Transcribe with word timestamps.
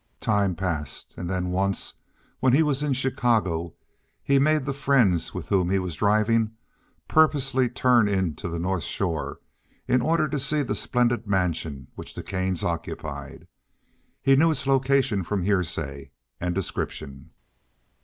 Time 0.19 0.55
passed, 0.55 1.13
and 1.15 1.29
then 1.29 1.51
once, 1.51 1.93
when 2.39 2.53
he 2.53 2.63
was 2.63 2.81
in 2.81 2.91
Chicago, 2.91 3.75
he 4.23 4.39
made 4.39 4.65
the 4.65 4.73
friends 4.73 5.35
with 5.35 5.49
whom 5.49 5.69
he 5.69 5.77
was 5.77 5.93
driving 5.93 6.53
purposely 7.07 7.69
turn 7.69 8.07
into 8.09 8.49
the 8.49 8.57
North 8.57 8.81
Shore 8.83 9.39
in 9.87 10.01
order 10.01 10.27
to 10.27 10.39
see 10.39 10.63
the 10.63 10.73
splendid 10.73 11.27
mansion 11.27 11.85
which 11.93 12.15
the 12.15 12.23
Kanes 12.23 12.63
occupied. 12.63 13.45
He 14.23 14.35
knew 14.35 14.49
its 14.49 14.65
location 14.65 15.21
from 15.21 15.43
hearsay 15.43 16.09
and 16.39 16.55
description. 16.55 17.29